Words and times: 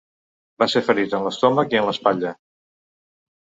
Va 0.61 0.67
ser 0.73 0.81
ferit 0.87 1.13
en 1.17 1.25
l'estómac 1.25 1.77
i 1.77 1.79
en 1.83 1.87
l'espatlla. 1.91 2.33